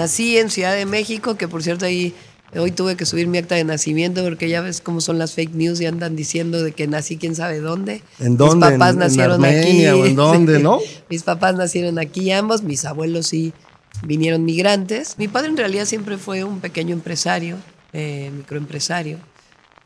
[0.00, 2.14] Nací en Ciudad de México, que por cierto ahí
[2.56, 5.52] hoy tuve que subir mi acta de nacimiento porque ya ves cómo son las fake
[5.54, 8.00] news y andan diciendo de que nací quién sabe dónde.
[8.18, 8.66] ¿En dónde?
[8.66, 10.00] Mis papás ¿En- en nacieron Armenia aquí.
[10.00, 10.78] o en dónde, no?
[11.10, 13.52] Mis papás nacieron aquí ambos, mis abuelos sí
[14.02, 15.16] vinieron migrantes.
[15.18, 17.58] Mi padre en realidad siempre fue un pequeño empresario,
[17.92, 19.18] eh, microempresario.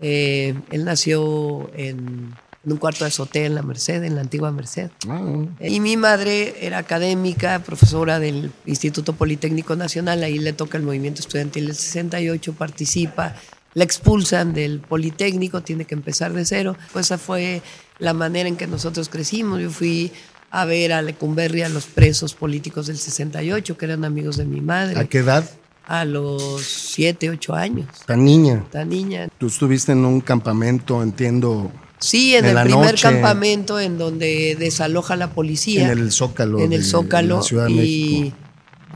[0.01, 2.35] Eh, él nació en,
[2.65, 4.91] en un cuarto de azotea en la Merced, en la antigua Merced.
[5.09, 5.21] Ah,
[5.61, 11.21] Y mi madre era académica, profesora del Instituto Politécnico Nacional, ahí le toca el movimiento
[11.21, 13.35] estudiantil del 68, participa,
[13.75, 16.77] la expulsan del Politécnico, tiene que empezar de cero.
[16.93, 17.61] Pues esa fue
[17.99, 19.61] la manera en que nosotros crecimos.
[19.61, 20.13] Yo fui
[20.51, 24.61] a ver a Lecumberri a los presos políticos del 68, que eran amigos de mi
[24.61, 25.45] madre, ¿A qué edad?
[25.87, 27.89] a los 7, 8 años.
[28.07, 28.63] Tan niña.
[28.65, 29.29] Esta niña.
[29.37, 31.71] Tú estuviste en un campamento, entiendo,
[32.05, 33.03] Sí, en, En el primer noche.
[33.03, 35.85] campamento en donde desaloja la policía.
[35.91, 36.61] en el Zócalo.
[36.61, 38.37] en de el Zócalo de y México.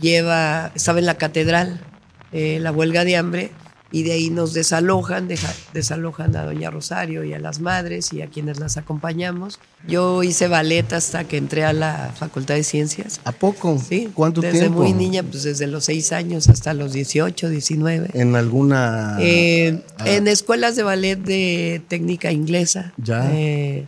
[0.00, 1.80] lleva, estaba en la catedral,
[2.32, 3.50] eh, la huelga de hambre,
[3.90, 8.20] y de ahí nos desalojan, deja- desalojan a Doña Rosario y a las madres y
[8.20, 9.58] a quienes las acompañamos.
[9.86, 13.20] Yo hice ballet hasta que entré a la Facultad de Ciencias.
[13.24, 13.78] ¿A poco?
[13.78, 14.80] Sí, ¿Cuánto desde tiempo?
[14.82, 18.10] muy niña, pues desde los seis años hasta los 18, 19.
[18.12, 19.16] En alguna.
[19.20, 22.92] Eh, ah, en escuelas de ballet de técnica inglesa.
[22.98, 23.30] Ya.
[23.32, 23.86] Eh,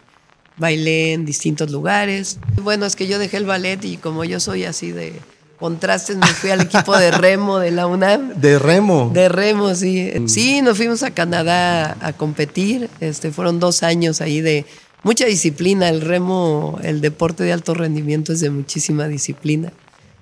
[0.56, 2.38] bailé en distintos lugares.
[2.62, 5.12] Bueno, es que yo dejé el ballet y como yo soy así de
[5.60, 8.34] contrastes, me fui al equipo de remo de la UNAM.
[8.40, 9.10] de remo.
[9.14, 10.10] De remo, sí.
[10.26, 12.88] Sí, nos fuimos a Canadá a competir.
[13.00, 14.64] Este, fueron dos años ahí de
[15.04, 15.88] mucha disciplina.
[15.90, 19.72] El remo, el deporte de alto rendimiento es de muchísima disciplina.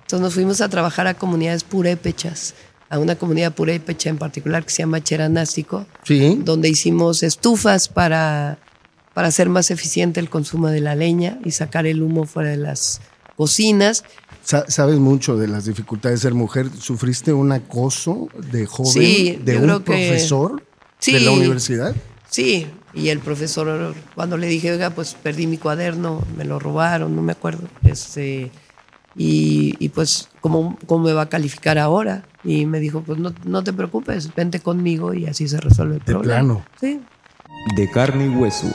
[0.01, 2.53] Entonces nos fuimos a trabajar a comunidades purépechas,
[2.89, 6.39] a una comunidad purépecha en particular que se llama Cheranástico, Sí.
[6.43, 8.57] donde hicimos estufas para,
[9.13, 12.57] para hacer más eficiente el consumo de la leña y sacar el humo fuera de
[12.57, 13.01] las
[13.37, 14.03] cocinas.
[14.49, 16.69] Sa- Sabes mucho de las dificultades de ser mujer.
[16.79, 20.63] ¿Sufriste un acoso de joven Sí, de un que- profesor
[20.97, 21.13] Sí.
[21.13, 21.95] de la universidad?
[22.31, 27.15] Sí, y el profesor, cuando le dije, oiga, pues perdí mi cuaderno, me lo robaron,
[27.15, 27.67] no me acuerdo.
[27.83, 28.51] Este,
[29.15, 32.23] y, y pues, ¿cómo, ¿cómo me va a calificar ahora?
[32.43, 35.99] Y me dijo, pues no, no te preocupes, vente conmigo y así se resuelve el
[35.99, 36.23] De problema.
[36.39, 36.65] plano.
[36.81, 36.99] Sí.
[37.75, 38.67] de carne y hueso.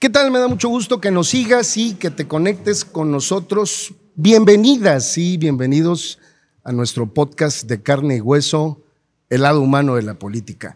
[0.00, 0.30] ¿Qué tal?
[0.30, 3.92] Me da mucho gusto que nos sigas y que te conectes con nosotros.
[4.14, 6.18] Bienvenidas y bienvenidos
[6.64, 8.82] a nuestro podcast de carne y hueso,
[9.28, 10.74] el lado humano de la política.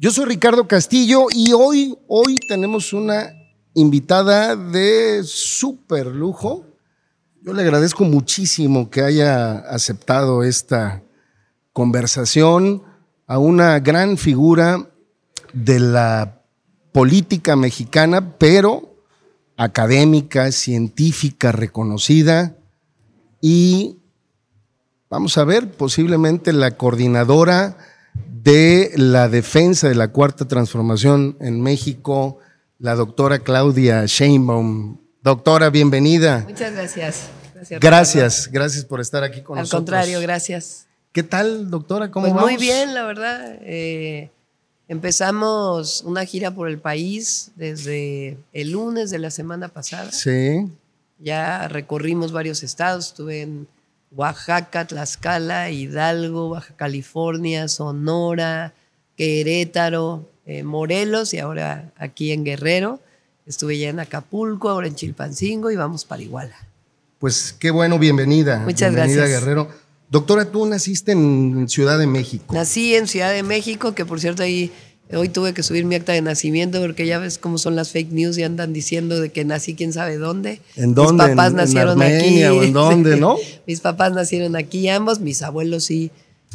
[0.00, 3.30] Yo soy Ricardo Castillo y hoy, hoy tenemos una
[3.74, 6.66] invitada de súper lujo.
[7.42, 11.04] Yo le agradezco muchísimo que haya aceptado esta
[11.72, 12.82] conversación
[13.28, 14.90] a una gran figura
[15.52, 16.43] de la
[16.94, 18.94] política mexicana, pero
[19.56, 22.54] académica, científica, reconocida
[23.40, 23.96] y
[25.10, 27.76] vamos a ver, posiblemente la coordinadora
[28.14, 32.38] de la defensa de la cuarta transformación en México,
[32.78, 34.98] la doctora Claudia Sheinbaum.
[35.20, 36.44] Doctora, bienvenida.
[36.48, 37.22] Muchas gracias.
[37.54, 37.80] Gracias.
[37.80, 39.80] Gracias, gracias por estar aquí con Al nosotros.
[39.80, 40.86] contrario, gracias.
[41.10, 42.12] ¿Qué tal, doctora?
[42.12, 42.50] ¿Cómo Pues vamos?
[42.52, 43.58] muy bien, la verdad.
[43.62, 44.30] Eh,
[44.88, 50.10] empezamos una gira por el país desde el lunes de la semana pasada.
[50.12, 50.68] Sí.
[51.18, 53.68] Ya recorrimos varios estados, estuve en
[54.10, 58.74] Oaxaca, Tlaxcala, Hidalgo, Baja California, Sonora,
[59.16, 63.00] Querétaro, eh, Morelos y ahora aquí en Guerrero.
[63.46, 66.56] Estuve ya en Acapulco, ahora en Chilpancingo y vamos para Iguala.
[67.18, 68.58] Pues qué bueno, bienvenida.
[68.58, 69.40] Muchas bienvenida, gracias.
[69.40, 69.83] Guerrero.
[70.10, 72.54] Doctora, tú naciste en Ciudad de México.
[72.54, 74.70] Nací en Ciudad de México, que por cierto ahí
[75.12, 78.10] hoy tuve que subir mi acta de nacimiento porque ya ves cómo son las fake
[78.12, 80.60] news y andan diciendo de que nací quién sabe dónde.
[80.76, 81.24] ¿En dónde?
[81.24, 82.58] Mis papás ¿En- en nacieron Armenia aquí.
[82.58, 83.36] o en dónde, no?
[83.66, 86.10] Mis papás nacieron aquí ambos, mis abuelos sí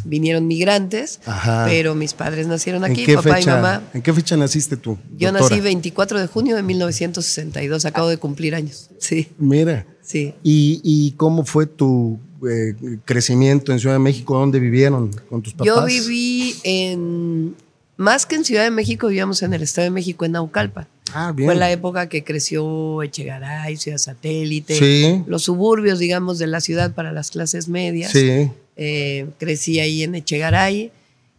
[0.06, 1.66] vinieron migrantes, Ajá.
[1.68, 3.84] pero mis padres nacieron aquí, ¿En qué, papá fecha, y mamá.
[3.94, 4.98] ¿En qué fecha naciste tú?
[5.18, 5.50] Yo doctora?
[5.50, 8.90] nací 24 de junio de 1962, acabo de cumplir años.
[9.00, 9.86] Sí, Mira.
[10.02, 10.34] sí.
[10.42, 12.18] ¿Y, y cómo fue tu
[12.50, 12.76] eh,
[13.06, 14.38] crecimiento en Ciudad de México?
[14.38, 15.68] ¿Dónde vivieron con tus papás?
[15.68, 17.56] Yo viví en,
[17.98, 20.88] más que en Ciudad de México, vivíamos en el Estado de México, en Naucalpan.
[21.14, 21.48] Ah, bien.
[21.48, 25.24] Fue la época que creció Echegaray, Ciudad Satélite, Sí.
[25.28, 28.12] los suburbios, digamos, de la ciudad para las clases medias.
[28.12, 28.50] Sí.
[28.76, 30.92] Eh, crecí ahí en Echegaray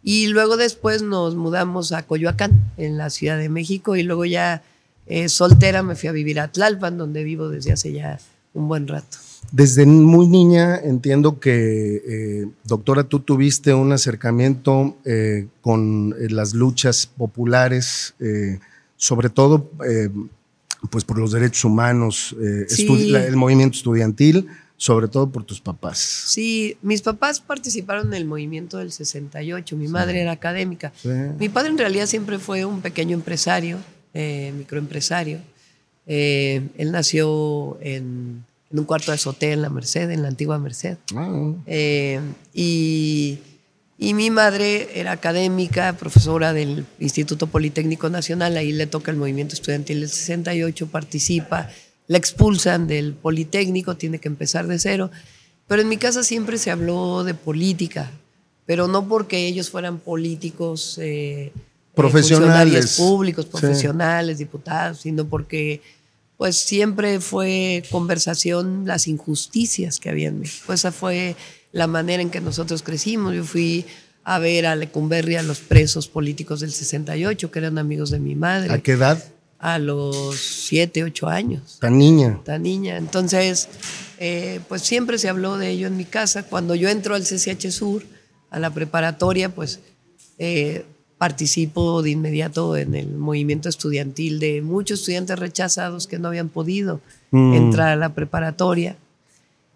[0.03, 4.61] y luego después nos mudamos a Coyoacán, en la Ciudad de México, y luego ya
[5.07, 8.19] eh, soltera me fui a vivir a Tlalpan, donde vivo desde hace ya
[8.53, 9.17] un buen rato.
[9.51, 16.53] Desde muy niña entiendo que, eh, doctora, tú tuviste un acercamiento eh, con eh, las
[16.53, 18.59] luchas populares, eh,
[18.95, 19.69] sobre todo
[20.89, 22.35] pues por los derechos humanos,
[22.67, 22.87] Sí.
[22.87, 24.47] estu- la- el movimiento estudiantil,
[24.77, 25.97] sobre todo por tus papás.
[25.99, 29.75] Sí, mis papás participaron en el movimiento del 68.
[29.77, 30.91] Mi madre era académica.
[30.99, 31.09] Sí.
[31.37, 33.77] Mi padre en realidad siempre fue un pequeño empresario,
[34.13, 35.39] microempresario.
[36.07, 40.97] Él nació en, en un cuarto de azotea en la Merced, en la antigua Merced.
[41.15, 42.19] Ah, Eh,
[42.53, 43.39] y,
[43.97, 49.53] y mi madre era académica, profesora del Instituto Politécnico Nacional, ahí le toca el movimiento
[49.55, 51.69] estudiantil del 68, participa,
[52.07, 55.11] la expulsan del Politécnico, tiene que empezar de cero.
[55.67, 58.11] Pero en mi casa siempre se habló de política,
[58.65, 61.53] pero no porque ellos fueran políticos eh, eh,
[61.93, 62.95] Profesionales.
[62.97, 63.51] públicos, Sí.
[63.51, 65.81] profesionales, diputados, sino porque
[66.41, 70.73] pues siempre fue conversación las injusticias que había en México.
[70.73, 71.35] Esa fue
[71.71, 73.35] la manera en que nosotros crecimos.
[73.35, 73.85] Yo fui
[74.23, 78.33] a ver a Lecumberri a los presos políticos del 68, que eran amigos de mi
[78.33, 79.23] madre, ¿A qué edad?
[79.59, 82.37] a los 7, 8 años Tan niña.
[82.39, 82.97] esta niña.
[82.97, 83.67] Entonces,
[84.17, 86.41] eh, pues siempre se habló de ello en mi casa.
[86.41, 88.01] Cuando yo entro al CCH Sur,
[88.49, 89.79] a la preparatoria, pues
[90.39, 90.85] eh,
[91.25, 96.99] participo de inmediato en el movimiento estudiantil de muchos estudiantes rechazados que no habían podido
[97.29, 97.53] Mm.
[97.53, 98.95] entrar a la preparatoria.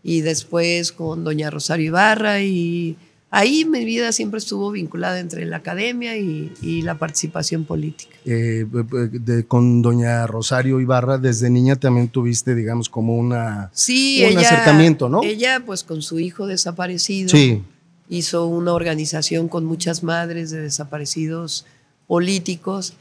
[0.03, 2.95] Y después con doña Rosario Ibarra y
[3.29, 8.15] ahí mi vida siempre estuvo vinculada entre la academia y, y la participación política.
[8.25, 8.65] Eh,
[9.11, 13.69] de- con doña Rosario Ibarra, desde niña también tuviste, digamos, como una...
[13.71, 15.21] Sí, Un ella, acercamiento, ¿no?
[15.23, 17.61] Ella, pues con su hijo desaparecido, Sí.
[18.09, 21.65] Hizo una organización con muchas madres de desaparecidos
[22.07, 22.93] políticos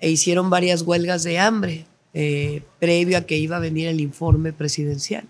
[0.00, 4.52] e hicieron varias huelgas de hambre eh, previo a que iba a venir el informe
[4.52, 5.24] presidencial.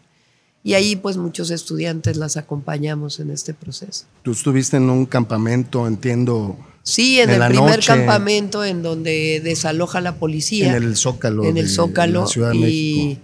[0.64, 4.06] Y ahí, pues muchos estudiantes las acompañamos en este proceso.
[4.22, 7.86] Tú estuviste en un campamento, entiendo, Sí, en, En el la primer noche.
[7.86, 10.76] campamento en donde desaloja la policía.
[10.76, 11.44] en el Zócalo.
[11.44, 13.20] en el de Zócalo la Ciudad de y México.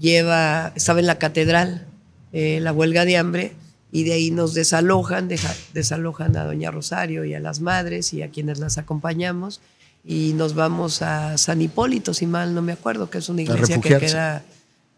[0.00, 1.86] lleva, estaba en la catedral,
[2.32, 3.52] eh, la huelga de hambre,
[3.92, 8.22] y de ahí nos desalojan, deja- desalojan a Doña Rosario y a las madres y
[8.22, 9.60] a quienes las acompañamos,
[10.04, 13.80] y nos vamos a San Hipólito, si mal no me acuerdo, que es una iglesia
[13.80, 14.44] que queda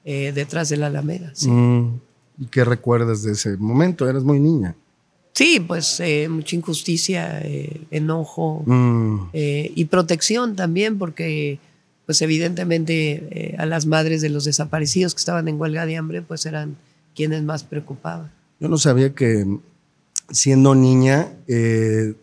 [0.06, 1.31] eh, detrás de la Alameda.
[1.35, 2.00] Sí, Mm.
[2.38, 4.08] ¿Y qué recuerdas de ese momento?
[4.08, 4.75] Eras muy niña.
[5.32, 9.31] Sí, pues eh, mucha injusticia, eh, enojo, Mm.
[9.32, 11.58] eh, y protección también, porque
[12.06, 16.23] pues evidentemente eh, a las madres de los desaparecidos que estaban en huelga de hambre,
[16.23, 16.76] pues eran
[17.17, 18.31] quienes más preocupaban.
[18.60, 19.44] Yo no sabía que
[20.30, 22.14] siendo niña eh,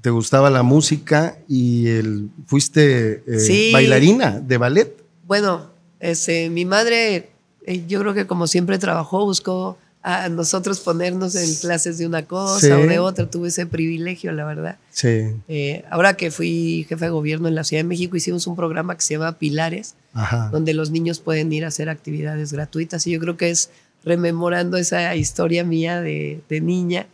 [0.00, 3.70] te gustaba la música y el, fuiste eh, Sí.
[3.72, 4.92] bailarina de ballet.
[5.26, 5.70] Bueno,
[6.00, 7.30] este, mi madre,
[7.66, 12.26] eh, yo creo que como siempre trabajó, buscó a nosotros ponernos en clases de una
[12.26, 12.70] cosa Sí.
[12.70, 14.76] o de otra, tuve ese privilegio, la verdad.
[14.90, 15.30] Sí.
[15.48, 18.94] Eh, ahora que fui jefe de gobierno en la Ciudad de México, hicimos un programa
[18.96, 20.50] que se llama Pilares, Ajá.
[20.52, 23.06] donde los niños pueden ir a hacer actividades gratuitas.
[23.06, 23.70] Y yo creo que es
[24.04, 27.06] rememorando esa historia mía de, de niña.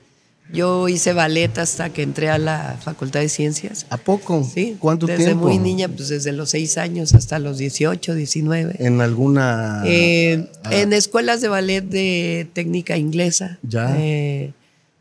[0.52, 3.86] Yo hice ballet hasta que entré a la Facultad de Ciencias.
[3.88, 4.42] ¿A poco?
[4.42, 5.46] Sí, ¿Cuánto desde tiempo?
[5.46, 8.74] muy niña, pues desde los seis años hasta los 18, 19.
[8.80, 9.82] En alguna.
[9.86, 13.58] Eh, ah, en escuelas de ballet de técnica inglesa.
[13.62, 13.94] Ya.
[13.96, 14.52] Eh,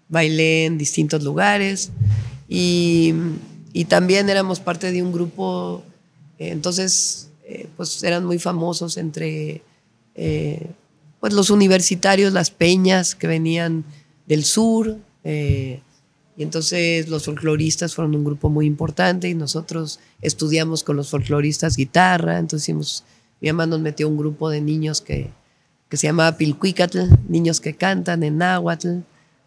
[0.08, 1.90] bailé en distintos lugares
[2.48, 3.14] y,
[3.74, 5.84] y también éramos parte de un grupo,
[6.38, 7.26] eh, entonces
[7.76, 9.64] pues eran muy famosos entre
[11.20, 13.84] pues los universitarios, las peñas que venían
[14.28, 14.98] del sur.
[15.24, 15.82] eh,
[16.38, 21.76] y entonces los folcloristas fueron un grupo muy importante y nosotros estudiamos con los folcloristas
[21.76, 22.40] guitarra.
[22.40, 23.04] Entonces
[23.42, 25.32] mi mamá nos metió un grupo de niños que,
[25.90, 29.00] que se llamaba Pilcuicatl, niños que cantan en náhuatl.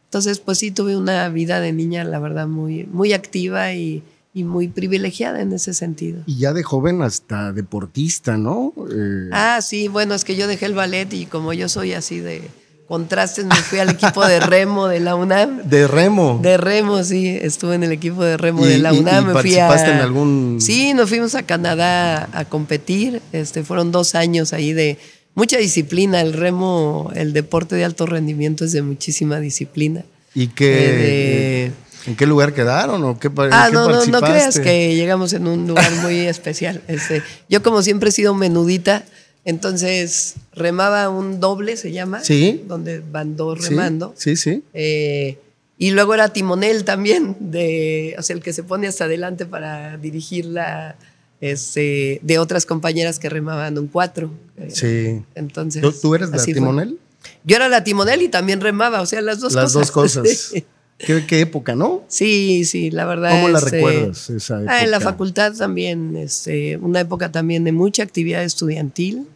[0.04, 4.02] Entonces, pues sí, tuve una vida de niña, la verdad, muy, muy activa y,
[4.34, 6.22] y muy privilegiada en ese sentido.
[6.26, 8.72] Y ya de joven hasta deportista, ¿no?
[8.90, 12.18] Eh, Ah, sí, bueno, es que yo dejé el ballet y como yo soy así
[12.20, 12.42] de
[12.88, 15.62] contrastes, me fui al equipo de remo de la UNAM.
[15.68, 16.40] de remo.
[16.42, 19.22] De remo, sí, estuve en el equipo de remo ¿Y- de la y- y UNAM.
[19.24, 23.20] fui a- participaste en algún- Sí, nos fuimos a Canadá a competir.
[23.32, 24.98] Este, fueron dos años ahí de
[25.34, 26.20] mucha disciplina.
[26.20, 30.04] El remo, el deporte de alto rendimiento es de muchísima disciplina.
[30.34, 31.66] ¿Y qué?
[31.66, 31.72] Eh,
[32.06, 35.46] ¿En qué lugar quedaron o qué, Ah, qué no, no, no creas que llegamos en
[35.46, 36.82] un lugar muy especial.
[36.88, 39.04] Este, yo como siempre he sido menudita,
[39.44, 42.62] entonces remaba un doble, se llama, Sí.
[42.66, 44.14] donde van dos Sí, remando.
[44.16, 44.62] Sí, sí.
[44.74, 45.38] Eh,
[45.78, 49.96] y luego era timonel también, de, o sea, el que se pone hasta adelante para
[49.96, 50.96] dirigirla
[51.40, 54.30] este, de otras compañeras que remaban un cuatro.
[54.56, 55.22] Eh, Sí.
[55.34, 56.54] Entonces, ¿Tú, tú eres la fue.
[56.54, 56.98] timonel?
[57.44, 59.80] Yo era la timonel y también remaba, o sea, las dos Las cosas.
[59.80, 60.52] dos cosas.
[61.04, 62.02] ¿Qué, qué época, ¿no?
[62.08, 63.30] Sí, sí, la verdad.
[63.30, 64.72] ¿Cómo la este, recuerdas esa época?
[64.72, 69.26] Ah, en la facultad también, este, una época también de mucha actividad estudiantil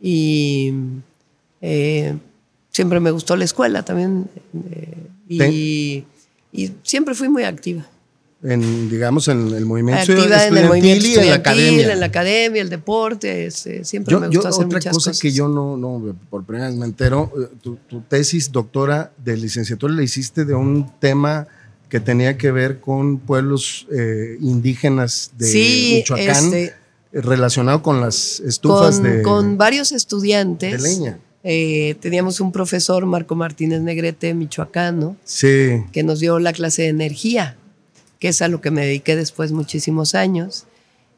[0.00, 0.72] y
[1.60, 2.16] eh,
[2.70, 4.28] siempre me gustó la escuela también
[4.70, 4.96] eh,
[5.28, 6.04] y,
[6.52, 7.86] y siempre fui muy activa.
[8.46, 11.92] En, digamos, en el movimiento Activa en estudiantil el movimiento y en la estudiantil, academia.
[11.94, 15.10] en la academia, el deporte, este, siempre Yo, me yo gustó hacer otra muchas cosa
[15.10, 15.20] cosas.
[15.22, 19.38] que yo no, no, por primera vez me entero, eh, tu, tu tesis doctora de
[19.38, 21.48] licenciatura la hiciste de un tema
[21.88, 26.74] que tenía que ver con pueblos eh, indígenas de Sí, Michoacán, este,
[27.12, 30.82] relacionado con las estufas con, de, con varios estudiantes.
[30.82, 31.18] de leña.
[31.44, 36.88] Eh, teníamos un profesor, Marco Martínez Negrete, michoacano, Sí, que nos dio la clase de
[36.88, 37.56] energía,
[38.24, 40.64] que es a lo que me dediqué después muchísimos años.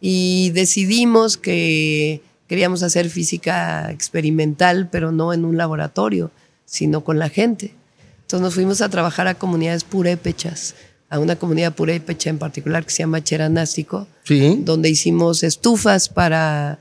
[0.01, 6.33] Y decidimos que queríamos hacer física experimental, pero no en un laboratorio,
[6.65, 7.75] sino con la gente.
[8.23, 10.75] Entonces nos fuimos a trabajar a comunidades purépechas,
[11.09, 14.61] a una comunidad purépecha en particular que se llama Cheranástico, sí.
[14.65, 16.81] donde hicimos estufas para,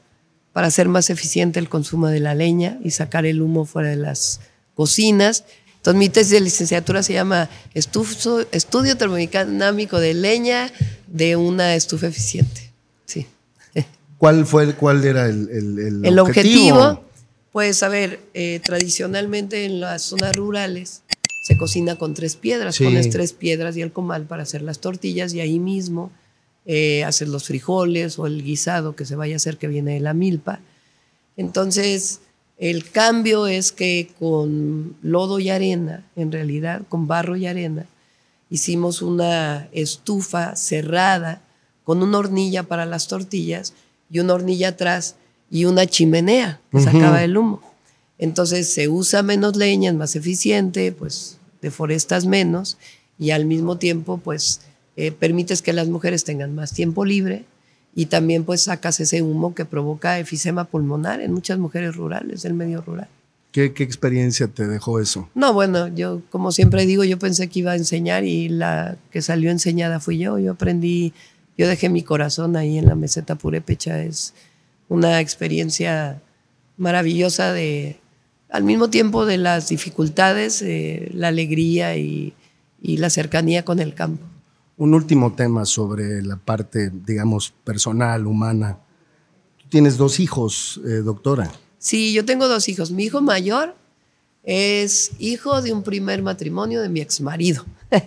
[0.53, 3.97] para hacer más eficiente el consumo de la leña y sacar el humo fuera de
[3.97, 4.39] las
[4.73, 5.43] cocinas.
[5.85, 10.71] Entonces mi tesis de licenciatura se llama Estufo- Estudio Termodinámico de Leña
[11.05, 12.71] de una estufa eficiente.
[13.05, 13.27] Sí.
[14.17, 17.03] ¿Cuál fue, cuál era el, el, el El objetivo,
[17.51, 21.03] pues a ver, eh, tradicionalmente en las zonas rurales
[21.43, 22.85] se cocina con tres piedras, Sí.
[22.85, 26.11] pones tres piedras y el comal para hacer las tortillas y ahí mismo
[26.65, 29.99] eh, haces los frijoles o el guisado que se vaya a hacer que viene de
[29.99, 30.61] la milpa.
[31.37, 32.21] Entonces,
[32.57, 37.85] el cambio es que con lodo y arena, en realidad, con barro y arena,
[38.49, 41.41] hicimos una estufa cerrada
[41.83, 43.73] con una hornilla para las tortillas
[44.09, 45.15] y una hornilla atrás
[45.51, 47.61] y una chimenea que sacaba el humo.
[48.17, 52.77] Entonces se usa menos leña, es más eficiente, pues deforestas menos
[53.19, 54.61] y al mismo tiempo pues
[54.95, 57.43] eh, permites que las mujeres tengan más tiempo libre
[57.95, 62.53] y también pues sacas ese humo que provoca efisema pulmonar en muchas mujeres rurales, del
[62.53, 63.07] medio rural.
[63.53, 65.29] ¿Qué, ¿Qué experiencia te dejó eso?
[65.33, 69.21] No, bueno, yo como siempre digo, yo pensé que iba a enseñar y la que
[69.21, 70.37] salió enseñada fui yo.
[70.37, 71.13] Yo aprendí,
[71.57, 74.03] yo dejé mi corazón ahí en la meseta purépecha.
[74.03, 74.33] Es
[74.89, 76.21] una experiencia
[76.75, 78.01] maravillosa de,
[78.49, 82.33] al mismo tiempo de las dificultades, eh, la alegría y,
[82.81, 84.25] y la cercanía con el campo.
[84.77, 88.77] Un último tema sobre la parte, digamos, personal, humana.
[89.57, 91.49] Tú tienes dos hijos, eh, doctora.
[91.77, 92.91] Sí, yo tengo dos hijos.
[92.91, 93.75] Mi hijo mayor
[94.43, 97.65] es hijo de un primer matrimonio de mi exmarido.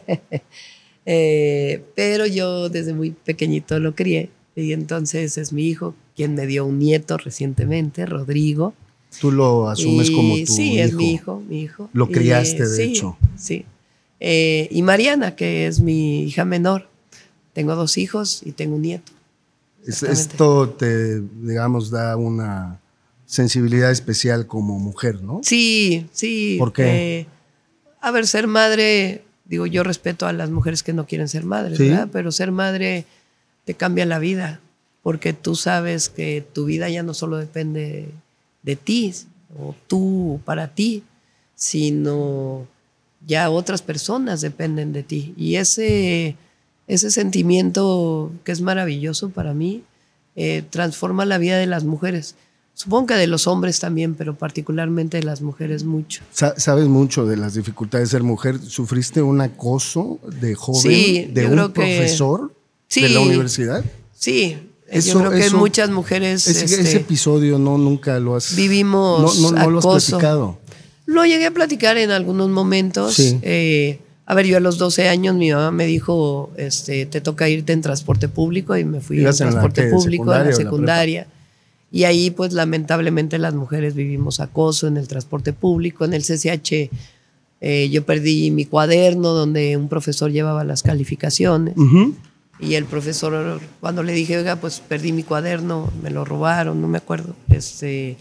[1.11, 6.47] Eh, pero yo desde muy pequeñito lo crié y entonces es mi hijo quien me
[6.47, 8.75] dio un nieto recientemente, Rodrigo.
[9.19, 10.85] Tú lo asumes Y como tu sí, hijo.
[10.85, 11.89] es mi hijo, mi hijo.
[11.95, 13.17] Lo Y, criaste, de sí, hecho.
[13.39, 13.65] Sí.
[14.21, 16.89] Eh, y Mariana, que es mi hija menor.
[17.53, 19.13] Tengo dos hijos y tengo un nieto.
[19.87, 22.81] Esto te, digamos, da una
[23.27, 25.41] sensibilidad especial como mujer, ¿no?
[25.43, 26.57] Sí, sí.
[26.59, 27.21] ¿Por qué?
[27.21, 27.27] eh,
[28.01, 31.79] a ver, ser madre, digo, yo respeto a las mujeres que no quieren ser madres,
[31.79, 31.89] Sí.
[31.89, 32.09] ¿verdad?
[32.13, 33.07] Pero ser madre
[33.65, 34.61] te cambia la vida,
[35.03, 38.09] porque tú sabes que tu vida ya no solo depende
[38.63, 39.15] de ti,
[39.59, 41.03] o tú para ti,
[41.55, 42.67] sino
[43.27, 45.35] ya otras personas dependen de ti.
[45.37, 46.37] Y ese,
[46.87, 49.83] ese sentimiento que es maravilloso para mí,
[50.37, 52.35] eh, transforma la vida de las mujeres.
[52.75, 56.23] Supongo que de los hombres también, pero particularmente de las mujeres mucho.
[56.33, 58.61] Sa- Sabes mucho de las dificultades de ser mujer.
[58.61, 62.53] ¿Sufriste un acoso de joven Sí, de un que- profesor
[62.95, 63.85] de la universidad?
[64.17, 68.21] Sí, eh, Eso- yo creo que eso- muchas mujeres Ese, este, ese episodio no nunca
[68.21, 70.59] lo has vivimos no, no, no lo has platicado.
[71.09, 73.15] Lo llegué a platicar en algunos momentos.
[73.15, 73.39] Sí.
[73.41, 77.49] Eh, a ver, yo a los 12 años mi mamá me dijo, este, te toca
[77.49, 80.45] irte en transporte público y me fui en ¿Ibas en transporte qué, público, en secundaria
[80.45, 81.27] la en secundaria.
[81.91, 86.05] y ahí, pues, lamentablemente las mujeres vivimos acoso en el transporte público.
[86.05, 86.91] En el CCH
[87.63, 91.75] eh, yo perdí mi cuaderno donde un profesor llevaba las calificaciones.
[92.61, 96.89] Y el profesor, cuando le dije, oiga, pues perdí mi cuaderno, me lo robaron, no
[96.89, 97.35] me acuerdo.
[97.49, 98.19] Este,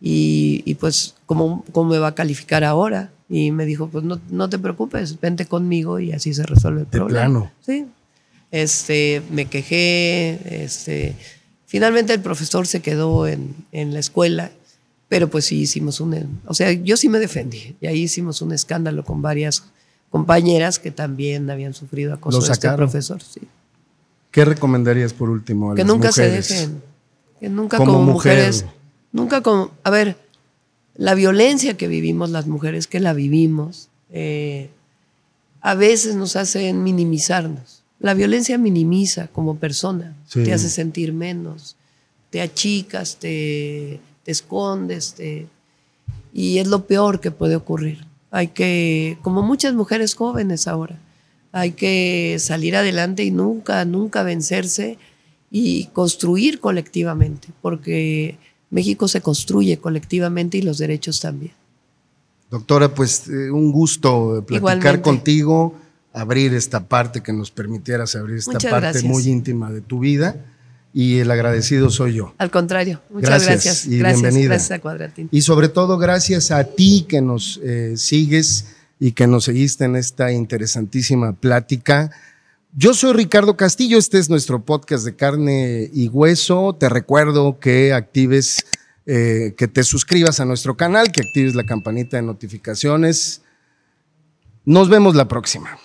[0.00, 3.10] y, y pues, ¿cómo, ¿cómo me va a calificar ahora?
[3.28, 6.86] Y me dijo, pues no, no te preocupes, vente conmigo y así se resuelve el
[6.90, 7.20] De problema.
[7.20, 7.50] plano.
[7.64, 7.86] Sí.
[8.50, 11.14] Este, me quejé, este,
[11.66, 14.50] finalmente el profesor se quedó en, en la escuela,
[15.08, 18.52] pero pues sí hicimos un, o sea, yo sí me defendí y ahí hicimos un
[18.52, 19.64] escándalo con varias
[20.10, 23.42] compañeras que también habían sufrido acoso de este profesor, sí.
[24.30, 26.46] ¿Qué recomendarías por último a Que las nunca mujeres?
[26.46, 26.82] se dejen,
[27.40, 28.36] que nunca Como como, mujer.
[28.36, 28.64] mujeres,
[29.18, 30.16] nunca como, a ver,
[30.96, 34.70] la violencia que vivimos las mujeres, que la vivimos, eh,
[35.60, 37.82] a veces nos hacen minimizarnos.
[38.00, 40.44] La violencia minimiza como persona, Sí.
[40.44, 41.76] te hace sentir menos,
[42.30, 45.46] te achicas, te, te escondes, te-
[46.32, 48.06] y es lo peor que puede ocurrir.
[48.30, 50.98] Hay que, como muchas mujeres jóvenes ahora,
[51.52, 54.98] hay que salir adelante y nunca, nunca vencerse
[55.50, 58.36] y construir colectivamente, porque
[58.70, 61.52] México se construye colectivamente y los derechos también.
[62.50, 65.02] Doctora, pues eh, un gusto platicar Igualmente.
[65.02, 65.74] contigo,
[66.12, 69.04] abrir esta parte, que nos permitieras abrir esta Muchas parte gracias.
[69.04, 70.36] muy íntima de tu vida.
[70.94, 72.34] Y el agradecido soy yo.
[72.38, 73.86] Al contrario, muchas Gracias gracias.
[73.86, 74.48] y Gracias, bienvenida.
[74.54, 75.28] gracias a Cuadratín.
[75.30, 79.96] Y sobre todo gracias a ti que nos eh, sigues y que nos seguiste en
[79.96, 82.10] esta interesantísima plática.
[82.80, 86.76] Yo soy Ricardo Castillo, este es nuestro podcast de carne y hueso.
[86.78, 88.64] Te recuerdo que actives,
[89.04, 93.42] eh, que te suscribas a nuestro canal, que actives la campanita de notificaciones.
[94.64, 95.76] Nos vemos la próxima.